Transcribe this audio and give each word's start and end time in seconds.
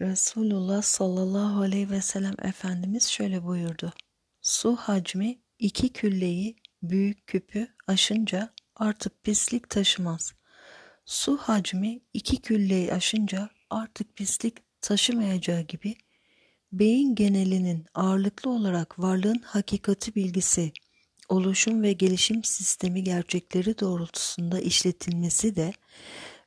Resulullah 0.00 0.82
sallallahu 0.82 1.60
aleyhi 1.60 1.90
ve 1.90 2.00
sellem 2.00 2.34
Efendimiz 2.42 3.08
şöyle 3.08 3.44
buyurdu. 3.44 3.92
Su 4.42 4.76
hacmi 4.76 5.38
iki 5.58 5.92
külleyi 5.92 6.56
büyük 6.82 7.26
küpü 7.26 7.68
aşınca 7.86 8.54
artık 8.76 9.22
pislik 9.22 9.70
taşımaz. 9.70 10.32
Su 11.04 11.36
hacmi 11.36 12.00
iki 12.14 12.42
külleyi 12.42 12.92
aşınca 12.92 13.48
artık 13.70 14.16
pislik 14.16 14.80
taşımayacağı 14.80 15.60
gibi 15.60 15.94
beyin 16.72 17.14
genelinin 17.14 17.86
ağırlıklı 17.94 18.50
olarak 18.50 18.98
varlığın 18.98 19.42
hakikati 19.44 20.14
bilgisi, 20.14 20.72
oluşum 21.28 21.82
ve 21.82 21.92
gelişim 21.92 22.44
sistemi 22.44 23.04
gerçekleri 23.04 23.78
doğrultusunda 23.78 24.60
işletilmesi 24.60 25.56
de 25.56 25.72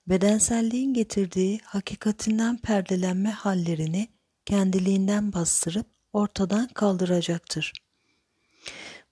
bedenselliğin 0.07 0.93
getirdiği 0.93 1.59
hakikatinden 1.63 2.57
perdelenme 2.57 3.31
hallerini 3.31 4.07
kendiliğinden 4.45 5.33
bastırıp 5.33 5.87
ortadan 6.13 6.67
kaldıracaktır. 6.67 7.73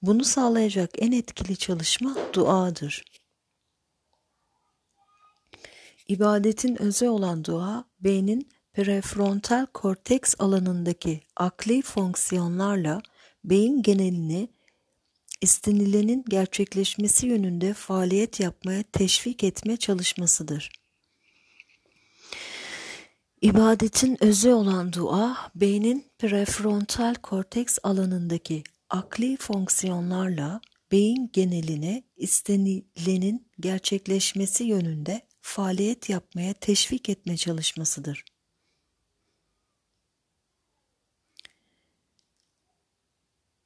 Bunu 0.01 0.23
sağlayacak 0.23 0.89
en 0.97 1.11
etkili 1.11 1.57
çalışma 1.57 2.17
duadır. 2.33 3.03
İbadetin 6.07 6.81
özü 6.81 7.07
olan 7.07 7.45
dua, 7.45 7.85
beynin 7.99 8.49
prefrontal 8.73 9.65
korteks 9.65 10.35
alanındaki 10.39 11.21
akli 11.35 11.81
fonksiyonlarla 11.81 13.01
beyin 13.43 13.81
genelini 13.81 14.49
istenilenin 15.41 16.25
gerçekleşmesi 16.29 17.27
yönünde 17.27 17.73
faaliyet 17.73 18.39
yapmaya 18.39 18.83
teşvik 18.83 19.43
etme 19.43 19.77
çalışmasıdır. 19.77 20.80
İbadetin 23.41 24.23
özü 24.23 24.51
olan 24.51 24.93
dua, 24.93 25.37
beynin 25.55 26.05
prefrontal 26.19 27.15
korteks 27.15 27.77
alanındaki 27.83 28.63
akli 28.89 29.37
fonksiyonlarla 29.37 30.61
beyin 30.91 31.29
geneline 31.33 32.03
istenilenin 32.17 33.47
gerçekleşmesi 33.59 34.63
yönünde 34.63 35.21
faaliyet 35.41 36.09
yapmaya 36.09 36.53
teşvik 36.53 37.09
etme 37.09 37.37
çalışmasıdır. 37.37 38.25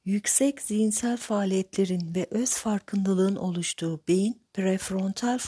Yüksek 0.04 0.62
zihinsel 0.62 1.16
faaliyetlerin 1.16 2.14
ve 2.14 2.26
öz 2.30 2.54
farkındalığın 2.54 3.36
oluştuğu 3.36 4.00
beyin 4.08 4.42
prefrontal 4.54 5.38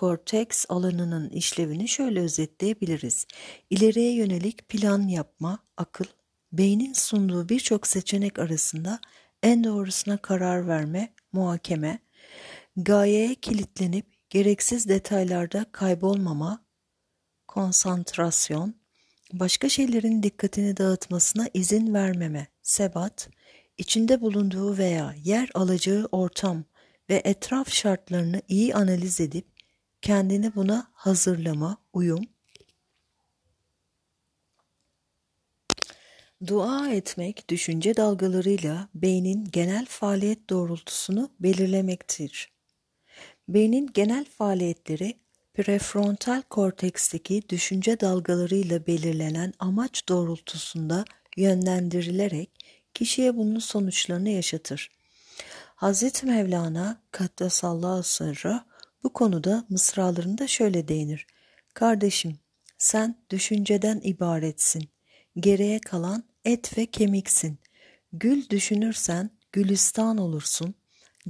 korteks 0.00 0.64
alanının 0.68 1.28
işlevini 1.28 1.88
şöyle 1.88 2.20
özetleyebiliriz. 2.20 3.26
İleriye 3.70 4.14
yönelik 4.14 4.68
plan 4.68 5.08
yapma, 5.08 5.58
akıl, 5.76 6.04
beynin 6.52 6.92
sunduğu 6.92 7.48
birçok 7.48 7.86
seçenek 7.86 8.38
arasında 8.38 9.00
en 9.42 9.64
doğrusuna 9.64 10.16
karar 10.16 10.68
verme, 10.68 11.14
muhakeme, 11.32 11.98
gayeye 12.76 13.34
kilitlenip 13.34 14.06
gereksiz 14.30 14.88
detaylarda 14.88 15.66
kaybolmama, 15.72 16.64
konsantrasyon, 17.48 18.74
başka 19.32 19.68
şeylerin 19.68 20.22
dikkatini 20.22 20.76
dağıtmasına 20.76 21.48
izin 21.54 21.94
vermeme, 21.94 22.46
sebat, 22.62 23.30
içinde 23.78 24.20
bulunduğu 24.20 24.78
veya 24.78 25.14
yer 25.24 25.50
alacağı 25.54 26.08
ortam 26.12 26.64
ve 27.10 27.22
etraf 27.24 27.70
şartlarını 27.70 28.42
iyi 28.48 28.74
analiz 28.74 29.20
edip 29.20 29.59
kendini 30.10 30.54
buna 30.54 30.86
hazırlama, 30.92 31.76
uyum, 31.92 32.26
Dua 36.46 36.90
etmek 36.90 37.48
düşünce 37.48 37.96
dalgalarıyla 37.96 38.88
beynin 38.94 39.44
genel 39.44 39.86
faaliyet 39.86 40.50
doğrultusunu 40.50 41.30
belirlemektir. 41.40 42.52
Beynin 43.48 43.90
genel 43.94 44.24
faaliyetleri 44.24 45.20
prefrontal 45.54 46.42
korteksteki 46.42 47.42
düşünce 47.48 48.00
dalgalarıyla 48.00 48.86
belirlenen 48.86 49.52
amaç 49.58 50.08
doğrultusunda 50.08 51.04
yönlendirilerek 51.36 52.50
kişiye 52.94 53.36
bunun 53.36 53.58
sonuçlarını 53.58 54.28
yaşatır. 54.28 54.90
Hz. 55.76 56.22
Mevlana 56.24 57.00
Kaddesallahu 57.10 58.02
sırrı 58.02 58.69
bu 59.04 59.12
konuda 59.12 59.66
mısralarında 59.68 60.46
şöyle 60.46 60.88
değinir. 60.88 61.26
Kardeşim 61.74 62.38
sen 62.78 63.24
düşünceden 63.30 64.00
ibaretsin. 64.04 64.90
Geriye 65.36 65.80
kalan 65.80 66.24
et 66.44 66.78
ve 66.78 66.86
kemiksin. 66.86 67.58
Gül 68.12 68.48
düşünürsen 68.48 69.30
gülistan 69.52 70.18
olursun. 70.18 70.74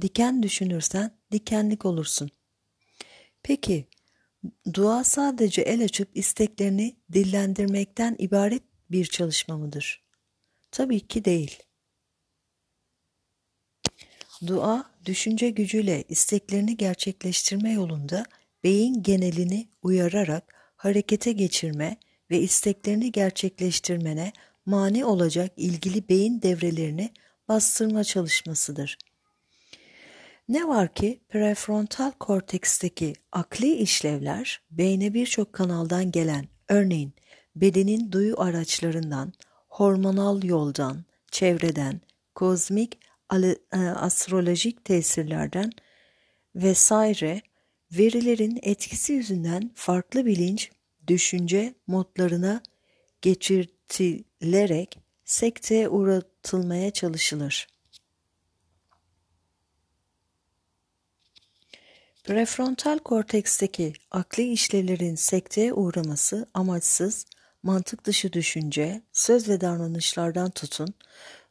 Diken 0.01 0.43
düşünürsen 0.43 1.17
dikenlik 1.31 1.85
olursun. 1.85 2.29
Peki 3.43 3.87
dua 4.73 5.03
sadece 5.03 5.61
el 5.61 5.83
açıp 5.83 6.17
isteklerini 6.17 6.95
dillendirmekten 7.13 8.15
ibaret 8.19 8.63
bir 8.91 9.05
çalışma 9.05 9.57
mıdır? 9.57 10.03
Tabii 10.71 11.07
ki 11.07 11.25
değil. 11.25 11.63
Dua, 14.47 14.90
düşünce 15.05 15.49
gücüyle 15.49 16.03
isteklerini 16.09 16.77
gerçekleştirme 16.77 17.71
yolunda 17.71 18.25
beyin 18.63 19.03
genelini 19.03 19.67
uyararak 19.81 20.53
harekete 20.75 21.31
geçirme 21.31 21.97
ve 22.31 22.39
isteklerini 22.39 23.11
gerçekleştirmene 23.11 24.31
mani 24.65 25.05
olacak 25.05 25.51
ilgili 25.57 26.09
beyin 26.09 26.41
devrelerini 26.41 27.09
bastırma 27.47 28.03
çalışmasıdır. 28.03 28.97
Ne 30.49 30.67
var 30.67 30.93
ki 30.93 31.19
prefrontal 31.29 32.11
korteksteki 32.11 33.13
akli 33.31 33.75
işlevler 33.75 34.61
beyne 34.71 35.13
birçok 35.13 35.53
kanaldan 35.53 36.11
gelen 36.11 36.47
örneğin 36.69 37.13
bedenin 37.55 38.11
duyu 38.11 38.41
araçlarından, 38.41 39.33
hormonal 39.69 40.43
yoldan, 40.43 41.05
çevreden, 41.31 42.01
kozmik 42.35 42.99
astrolojik 43.95 44.85
tesirlerden 44.85 45.71
vesaire 46.55 47.41
verilerin 47.91 48.59
etkisi 48.61 49.13
yüzünden 49.13 49.71
farklı 49.75 50.25
bilinç, 50.25 50.71
düşünce 51.07 51.73
modlarına 51.87 52.61
geçirtilerek 53.21 54.99
sekteye 55.25 55.89
uğratılmaya 55.89 56.91
çalışılır. 56.91 57.67
Prefrontal 62.23 62.99
korteksteki 62.99 63.93
akli 64.11 64.51
işlevlerin 64.51 65.15
sekteye 65.15 65.73
uğraması 65.73 66.45
amaçsız, 66.53 67.25
mantık 67.63 68.05
dışı 68.05 68.33
düşünce, 68.33 69.01
söz 69.13 69.49
ve 69.49 69.61
davranışlardan 69.61 70.51
tutun, 70.51 70.93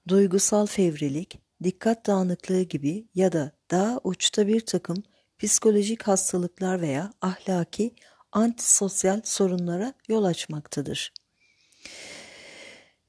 duygusal 0.08 0.66
fevrilik, 0.66 1.38
dikkat 1.65 2.06
dağınıklığı 2.06 2.62
gibi 2.62 3.09
ya 3.15 3.32
da 3.32 3.53
daha 3.71 4.00
uçta 4.04 4.47
bir 4.47 4.60
takım 4.60 4.97
psikolojik 5.38 6.03
hastalıklar 6.03 6.81
veya 6.81 7.12
ahlaki 7.21 7.94
antisosyal 8.32 9.21
sorunlara 9.25 9.94
yol 10.09 10.25
açmaktadır. 10.25 11.12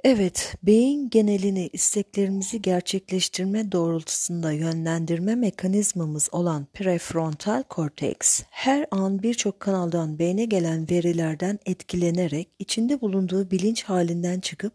Evet, 0.03 0.55
beyin 0.63 1.09
genelini 1.09 1.69
isteklerimizi 1.73 2.61
gerçekleştirme 2.61 3.71
doğrultusunda 3.71 4.51
yönlendirme 4.51 5.35
mekanizmamız 5.35 6.29
olan 6.31 6.67
prefrontal 6.73 7.63
korteks, 7.63 8.43
her 8.49 8.85
an 8.91 9.23
birçok 9.23 9.59
kanaldan 9.59 10.19
beyne 10.19 10.45
gelen 10.45 10.89
verilerden 10.89 11.59
etkilenerek 11.65 12.47
içinde 12.59 13.01
bulunduğu 13.01 13.51
bilinç 13.51 13.83
halinden 13.83 14.39
çıkıp 14.39 14.73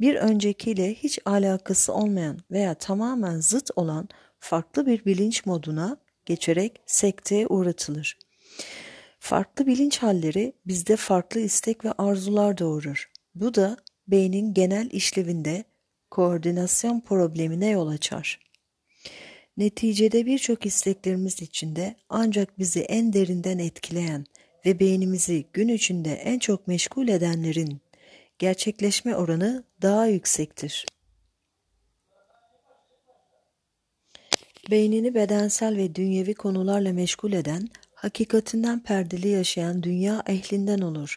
bir 0.00 0.14
öncekiyle 0.14 0.94
hiç 0.94 1.18
alakası 1.24 1.94
olmayan 1.94 2.38
veya 2.50 2.74
tamamen 2.74 3.40
zıt 3.40 3.70
olan 3.76 4.08
farklı 4.38 4.86
bir 4.86 5.04
bilinç 5.04 5.46
moduna 5.46 5.96
geçerek 6.26 6.80
sekteye 6.86 7.46
uğratılır. 7.46 8.18
Farklı 9.18 9.66
bilinç 9.66 9.98
halleri 9.98 10.52
bizde 10.66 10.96
farklı 10.96 11.40
istek 11.40 11.84
ve 11.84 11.92
arzular 11.92 12.58
doğurur. 12.58 13.10
Bu 13.34 13.54
da 13.54 13.76
beynin 14.08 14.54
genel 14.54 14.90
işlevinde 14.90 15.64
koordinasyon 16.10 17.00
problemine 17.00 17.68
yol 17.68 17.88
açar. 17.88 18.40
Neticede 19.56 20.26
birçok 20.26 20.66
isteklerimiz 20.66 21.42
içinde 21.42 21.96
ancak 22.08 22.58
bizi 22.58 22.80
en 22.80 23.12
derinden 23.12 23.58
etkileyen 23.58 24.26
ve 24.66 24.80
beynimizi 24.80 25.46
gün 25.52 25.68
içinde 25.68 26.12
en 26.12 26.38
çok 26.38 26.66
meşgul 26.66 27.08
edenlerin 27.08 27.80
gerçekleşme 28.40 29.16
oranı 29.16 29.64
daha 29.82 30.06
yüksektir. 30.06 30.86
Beynini 34.70 35.14
bedensel 35.14 35.76
ve 35.76 35.94
dünyevi 35.94 36.34
konularla 36.34 36.92
meşgul 36.92 37.32
eden, 37.32 37.68
hakikatinden 37.94 38.82
perdeli 38.82 39.28
yaşayan 39.28 39.82
dünya 39.82 40.22
ehlinden 40.26 40.78
olur. 40.78 41.16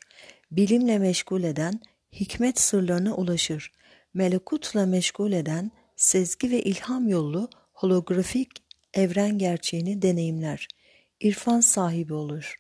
Bilimle 0.52 1.00
meşgul 1.00 1.44
eden, 1.44 1.80
hikmet 2.12 2.60
sırlarına 2.60 3.16
ulaşır. 3.16 3.72
Melekutla 4.14 4.86
meşgul 4.86 5.32
eden 5.32 5.72
sezgi 5.96 6.52
ve 6.52 6.64
ilham 6.64 7.08
yolu 7.08 7.50
holografik 7.74 8.50
evren 8.94 9.38
gerçeğini 9.38 10.02
deneyimler. 10.02 10.68
İrfan 11.20 11.60
sahibi 11.60 12.14
olur. 12.14 12.56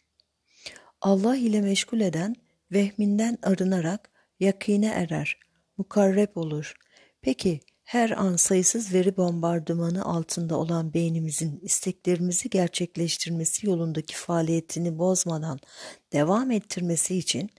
Allah 1.02 1.36
ile 1.36 1.62
meşgul 1.62 2.00
eden 2.00 2.36
vehminden 2.72 3.38
arınarak 3.44 4.13
yakine 4.40 4.88
erer, 4.88 5.40
mukarreb 5.78 6.36
olur. 6.36 6.74
Peki 7.22 7.60
her 7.84 8.10
an 8.10 8.36
sayısız 8.36 8.94
veri 8.94 9.18
bombardımanı 9.18 10.06
altında 10.06 10.58
olan 10.58 10.94
beynimizin 10.94 11.60
isteklerimizi 11.60 12.50
gerçekleştirmesi 12.50 13.68
yolundaki 13.68 14.16
faaliyetini 14.16 14.98
bozmadan 14.98 15.60
devam 16.14 16.52
ettirmesi 16.52 17.18
için 17.18 17.50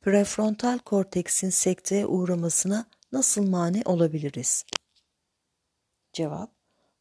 prefrontal 0.00 0.78
korteksin 0.78 1.50
sekteye 1.50 2.06
uğramasına 2.06 2.86
nasıl 3.12 3.48
mani 3.48 3.82
olabiliriz? 3.84 4.64
Cevap, 6.12 6.50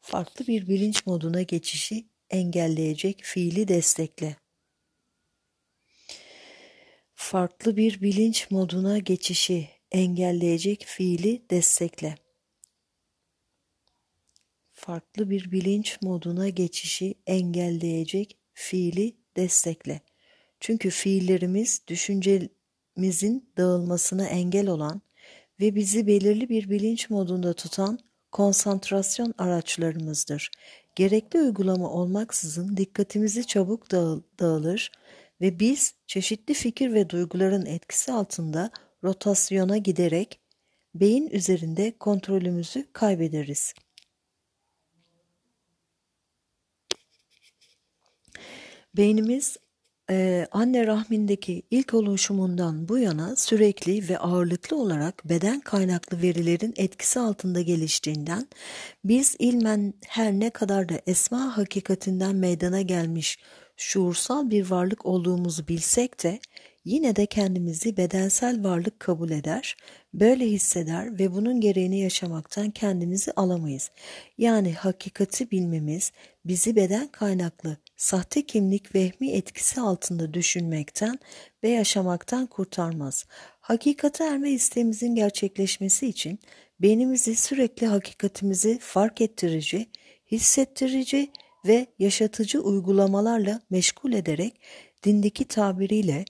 farklı 0.02 0.48
bir 0.48 0.68
bilinç 0.68 1.06
moduna 1.06 1.42
geçişi 1.42 2.08
engelleyecek 2.30 3.22
fiili 3.24 3.68
destekle. 3.68 4.36
Farklı 7.22 7.78
bir 7.78 8.02
bilinç 8.02 8.52
moduna 8.52 8.98
geçişi 8.98 9.70
engelleyecek 9.92 10.84
fiili 10.88 11.50
destekle 11.50 12.16
farklı 14.72 15.30
bir 15.30 15.52
bilinç 15.52 15.98
moduna 16.02 16.50
geçişi 16.50 17.16
engelleyecek 17.28 18.38
fiili 18.54 19.18
destekle. 19.36 20.02
Çünkü 20.60 20.90
fiillerimiz 20.90 21.82
düşüncemizin 21.88 23.50
dağılmasına 23.58 24.28
engel 24.28 24.68
olan 24.68 25.02
ve 25.60 25.76
bizi 25.76 26.08
belirli 26.08 26.50
bir 26.50 26.70
bilinç 26.70 27.10
modunda 27.10 27.54
tutan 27.54 28.00
konsantrasyon 28.32 29.34
araçlarımızdır. 29.38 30.52
Gerekli 30.96 31.40
uygulama 31.42 31.92
olmaksızın 31.92 32.78
dikkatimizi 32.78 33.48
çabuk 33.48 33.92
dağılır 34.40 34.92
ve 35.42 35.60
biz 35.60 35.94
çeşitli 36.08 36.54
fikir 36.54 36.94
ve 36.94 37.10
duyguların 37.10 37.66
etkisi 37.66 38.12
altında 38.12 38.72
rotasyona 39.04 39.78
giderek 39.78 40.40
beyin 40.96 41.28
üzerinde 41.28 41.98
kontrolümüzü 41.98 42.88
kaybederiz. 42.94 43.74
Beynimiz 48.98 49.58
e, 50.10 50.48
anne 50.52 50.88
rahmindeki 50.88 51.64
ilk 51.72 51.94
oluşumundan 51.94 52.90
bu 52.90 52.98
yana 52.98 53.36
sürekli 53.36 54.10
ve 54.10 54.18
ağırlıklı 54.18 54.78
olarak 54.78 55.30
beden 55.30 55.60
kaynaklı 55.60 56.22
verilerin 56.22 56.74
etkisi 56.78 57.20
altında 57.20 57.62
geliştiğinden 57.62 58.48
biz 59.04 59.36
ilmen 59.40 59.94
her 60.08 60.32
ne 60.32 60.50
kadar 60.50 60.90
da 60.90 61.02
esma 61.08 61.58
hakikatinden 61.58 62.36
meydana 62.36 62.82
gelmiş 62.82 63.40
şuursal 63.80 64.50
bir 64.50 64.70
varlık 64.70 65.06
olduğumuzu 65.06 65.68
bilsek 65.68 66.24
de 66.24 66.40
yine 66.86 67.16
de 67.16 67.26
kendimizi 67.26 67.98
bedensel 67.98 68.64
varlık 68.64 69.00
kabul 69.00 69.30
eder, 69.30 69.78
böyle 70.14 70.46
hisseder 70.46 71.20
ve 71.20 71.34
bunun 71.34 71.62
gereğini 71.62 72.00
yaşamaktan 72.00 72.72
kendimizi 72.72 73.32
alamayız. 73.32 73.92
Yani 74.38 74.74
hakikati 74.74 75.52
bilmemiz 75.52 76.12
bizi 76.46 76.76
beden 76.76 77.08
kaynaklı 77.08 77.78
sahte 77.98 78.46
kimlik 78.46 78.96
vehmi 78.96 79.32
etkisi 79.32 79.82
altında 79.82 80.34
düşünmekten 80.34 81.20
ve 81.64 81.70
yaşamaktan 81.70 82.46
kurtarmaz. 82.48 83.26
Hakikate 83.60 84.24
erme 84.24 84.52
isteğimizin 84.52 85.16
gerçekleşmesi 85.16 86.08
için 86.08 86.40
beynimizi 86.82 87.36
sürekli 87.36 87.88
hakikatimizi 87.88 88.80
fark 88.80 89.22
ettirici, 89.22 89.90
hissettirici 90.32 91.32
ve 91.66 91.88
yaşatıcı 92.00 92.62
uygulamalarla 92.62 93.62
meşgul 93.70 94.14
ederek 94.14 94.62
dindeki 95.04 95.46
tabiriyle 95.46 96.26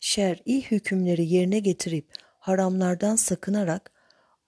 şer'i 0.00 0.62
hükümleri 0.62 1.26
yerine 1.26 1.58
getirip 1.58 2.12
haramlardan 2.38 3.16
sakınarak 3.16 3.92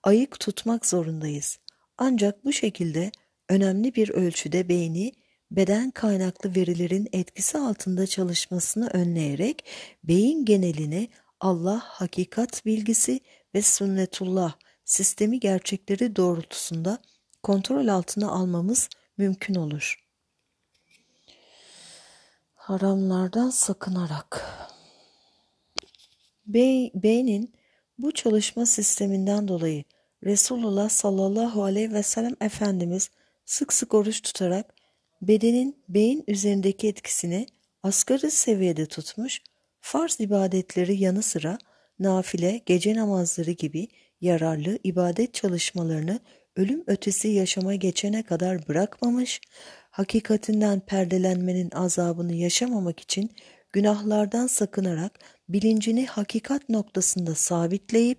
ayık 0.02 0.40
tutmak 0.40 0.86
zorundayız. 0.86 1.58
Ancak 1.98 2.44
bu 2.44 2.52
şekilde 2.52 3.10
önemli 3.48 3.94
bir 3.94 4.08
ölçüde 4.08 4.68
beyni 4.68 5.12
beden 5.50 5.90
kaynaklı 5.90 6.54
verilerin 6.56 7.08
etkisi 7.12 7.58
altında 7.58 8.06
çalışmasını 8.06 8.88
önleyerek 8.88 9.64
beyin 10.04 10.44
genelini 10.44 11.08
Allah 11.40 11.80
hakikat 11.84 12.66
bilgisi 12.66 13.20
ve 13.54 13.62
sünnetullah 13.62 14.52
sistemi 14.84 15.40
gerçekleri 15.40 16.16
doğrultusunda 16.16 16.98
kontrol 17.42 17.88
altına 17.88 18.30
almamız 18.30 18.88
mümkün 19.18 19.54
olur. 19.54 20.09
Haramlardan 22.60 23.50
sakınarak. 23.50 24.46
Bey, 26.46 26.90
beynin 26.94 27.54
bu 27.98 28.12
çalışma 28.12 28.66
sisteminden 28.66 29.48
dolayı 29.48 29.84
Resulullah 30.24 30.88
sallallahu 30.88 31.64
aleyhi 31.64 31.92
ve 31.92 32.02
sellem 32.02 32.36
Efendimiz 32.40 33.10
sık 33.44 33.72
sık 33.72 33.94
oruç 33.94 34.22
tutarak 34.22 34.74
bedenin 35.22 35.82
beyin 35.88 36.24
üzerindeki 36.26 36.88
etkisini 36.88 37.46
asgari 37.82 38.30
seviyede 38.30 38.86
tutmuş, 38.86 39.42
farz 39.80 40.20
ibadetleri 40.20 40.96
yanı 40.96 41.22
sıra 41.22 41.58
nafile, 41.98 42.60
gece 42.66 42.94
namazları 42.94 43.50
gibi 43.50 43.88
yararlı 44.20 44.78
ibadet 44.84 45.34
çalışmalarını 45.34 46.20
ölüm 46.60 46.84
ötesi 46.86 47.28
yaşama 47.28 47.74
geçene 47.74 48.22
kadar 48.22 48.68
bırakmamış, 48.68 49.40
hakikatinden 49.90 50.80
perdelenmenin 50.80 51.70
azabını 51.70 52.32
yaşamamak 52.32 53.00
için 53.00 53.30
günahlardan 53.72 54.46
sakınarak 54.46 55.18
bilincini 55.48 56.06
hakikat 56.06 56.68
noktasında 56.68 57.34
sabitleyip 57.34 58.18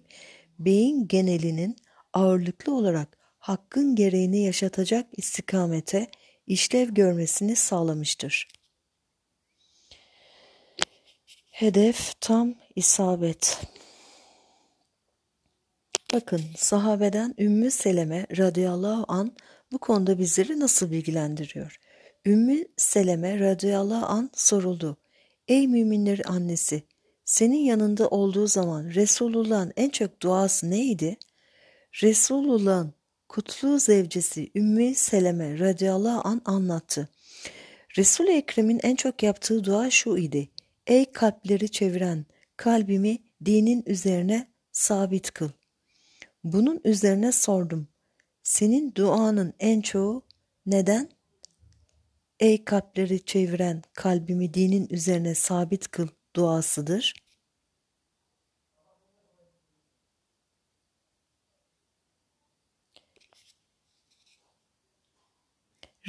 beyin 0.59 1.07
genelinin 1.07 1.75
ağırlıklı 2.13 2.75
olarak 2.75 3.17
hakkın 3.37 3.95
gereğini 3.95 4.43
yaşatacak 4.43 5.07
istikamete 5.17 6.07
işlev 6.47 6.89
görmesini 6.89 7.55
sağlamıştır. 7.55 8.47
Hedef 11.51 12.21
tam 12.21 12.55
isabet. 12.75 13.61
Bakın 16.13 16.41
sahabeden 16.57 17.35
Ümmü 17.39 17.71
Seleme 17.71 18.25
radıyallahu 18.37 19.05
an 19.07 19.31
bu 19.71 19.77
konuda 19.77 20.19
bizleri 20.19 20.59
nasıl 20.59 20.91
bilgilendiriyor? 20.91 21.79
Ümmü 22.25 22.65
Seleme 22.77 23.39
radıyallahu 23.39 24.05
an 24.05 24.29
soruldu. 24.33 24.97
Ey 25.47 25.67
müminler 25.67 26.21
annesi, 26.25 26.83
senin 27.25 27.57
yanında 27.57 28.07
olduğu 28.07 28.47
zaman 28.47 28.85
Resulullah'ın 28.85 29.73
en 29.75 29.89
çok 29.89 30.21
duası 30.21 30.69
neydi? 30.69 31.17
Resulullah'ın 32.03 32.93
kutlu 33.29 33.79
zevcesi 33.79 34.51
Ümmü 34.55 34.95
Seleme 34.95 35.59
radıyallahu 35.59 36.27
an 36.27 36.41
anlattı. 36.45 37.09
Resul-i 37.97 38.31
Ekrem'in 38.31 38.79
en 38.83 38.95
çok 38.95 39.23
yaptığı 39.23 39.63
dua 39.63 39.89
şu 39.89 40.17
idi. 40.17 40.49
Ey 40.87 41.11
kalpleri 41.11 41.69
çeviren, 41.69 42.25
kalbimi 42.57 43.17
dinin 43.45 43.83
üzerine 43.85 44.47
sabit 44.71 45.31
kıl. 45.31 45.49
Bunun 46.43 46.81
üzerine 46.83 47.31
sordum. 47.31 47.87
Senin 48.43 48.95
duanın 48.95 49.53
en 49.59 49.81
çoğu 49.81 50.25
neden? 50.65 51.09
Ey 52.39 52.65
kalpleri 52.65 53.25
çeviren, 53.25 53.81
kalbimi 53.93 54.53
dinin 54.53 54.87
üzerine 54.89 55.35
sabit 55.35 55.87
kıl 55.91 56.07
duasıdır. 56.35 57.13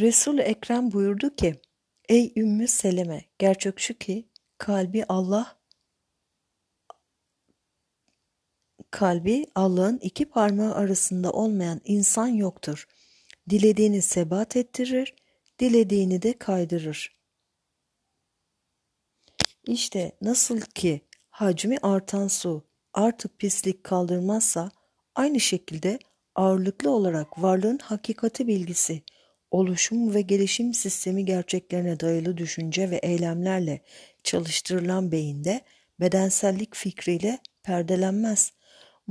resul 0.01 0.39
Ekrem 0.39 0.93
buyurdu 0.93 1.37
ki, 1.37 1.61
Ey 2.09 2.33
Ümmü 2.37 2.69
Seleme, 2.69 3.25
gerçek 3.39 3.81
şu 3.81 3.99
ki 3.99 4.29
kalbi 4.59 5.05
Allah 5.09 5.62
kalbi 8.93 9.47
Allah'ın 9.55 9.99
iki 9.99 10.25
parmağı 10.25 10.75
arasında 10.75 11.33
olmayan 11.33 11.81
insan 11.85 12.27
yoktur. 12.27 12.87
Dilediğini 13.51 14.03
sebat 14.03 14.57
ettirir, 14.57 15.15
dilediğini 15.59 16.23
de 16.23 16.39
kaydırır. 16.39 17.17
İşte 19.67 20.13
nasıl 20.21 20.61
ki 20.61 21.01
hacmi 21.31 21.79
artan 21.83 22.29
su 22.29 22.65
artık 22.93 23.39
pislik 23.39 23.85
kaldırmazsa 23.85 24.71
aynı 25.15 25.41
şekilde 25.41 25.99
ağırlıklı 26.35 26.91
olarak 26.91 27.43
varlığın 27.43 27.79
hakikati 27.79 28.47
bilgisi 28.47 29.03
oluşum 29.51 30.15
ve 30.15 30.21
gelişim 30.21 30.75
sistemi 30.75 31.25
gerçeklerine 31.25 32.01
dayalı 32.01 32.37
düşünce 32.37 32.91
ve 32.91 32.97
eylemlerle 32.97 33.83
çalıştırılan 34.25 35.13
beyinde 35.13 35.61
bedensellik 36.01 36.77
fikriyle 36.77 37.39
perdelenmez. 37.63 38.53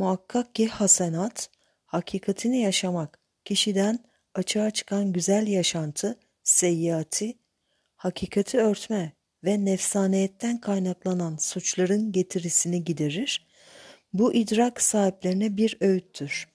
Muhakkak 0.01 0.55
ki 0.55 0.67
hasenat, 0.67 1.49
hakikatini 1.85 2.61
yaşamak, 2.61 3.19
kişiden 3.45 3.99
açığa 4.33 4.71
çıkan 4.71 5.13
güzel 5.13 5.47
yaşantı, 5.47 6.19
seyyiati, 6.43 7.37
hakikati 7.95 8.59
örtme 8.59 9.13
ve 9.43 9.65
nefsaniyetten 9.65 10.61
kaynaklanan 10.61 11.37
suçların 11.37 12.11
getirisini 12.11 12.83
giderir, 12.83 13.47
bu 14.13 14.33
idrak 14.33 14.81
sahiplerine 14.81 15.57
bir 15.57 15.77
öğüttür. 15.81 16.49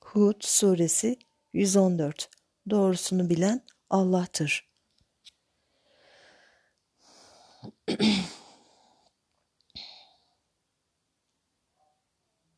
Hud 0.00 0.40
suresi 0.40 1.16
114 1.52 2.30
Doğrusunu 2.70 3.30
bilen 3.30 3.60
Allah'tır. 3.90 4.68